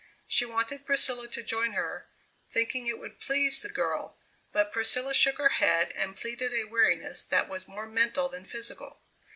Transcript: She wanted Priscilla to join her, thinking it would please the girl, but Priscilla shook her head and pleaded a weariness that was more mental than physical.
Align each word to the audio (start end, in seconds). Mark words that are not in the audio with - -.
She 0.25 0.45
wanted 0.47 0.83
Priscilla 0.83 1.27
to 1.27 1.43
join 1.43 1.73
her, 1.73 2.07
thinking 2.51 2.87
it 2.87 2.97
would 2.97 3.19
please 3.19 3.61
the 3.61 3.69
girl, 3.69 4.17
but 4.51 4.71
Priscilla 4.71 5.13
shook 5.13 5.37
her 5.37 5.49
head 5.49 5.91
and 5.91 6.15
pleaded 6.17 6.53
a 6.55 6.63
weariness 6.63 7.23
that 7.27 7.47
was 7.47 7.67
more 7.67 7.85
mental 7.85 8.27
than 8.27 8.43
physical. 8.43 8.99